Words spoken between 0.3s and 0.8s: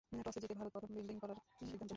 জিতে ভারত